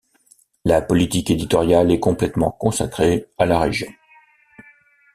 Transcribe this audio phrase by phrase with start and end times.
[0.65, 3.93] La politique éditoriale est complètement consacrée à la région.